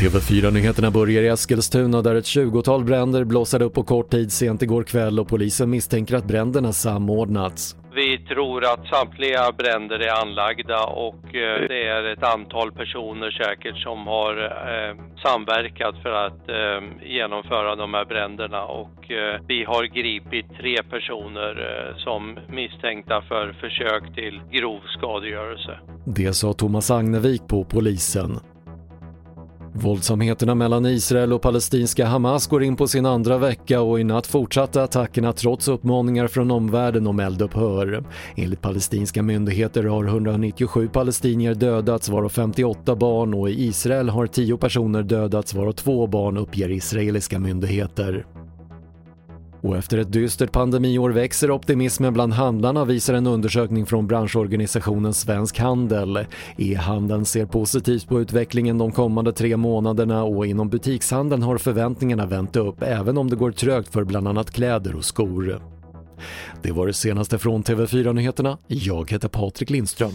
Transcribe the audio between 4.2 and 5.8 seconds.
sent igår kväll och polisen